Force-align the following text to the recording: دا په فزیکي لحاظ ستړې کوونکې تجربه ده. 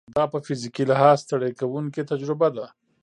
دا 0.17 0.23
په 0.31 0.37
فزیکي 0.45 0.83
لحاظ 0.91 1.17
ستړې 1.25 1.49
کوونکې 1.59 2.01
تجربه 2.11 2.47
ده. 2.55 2.65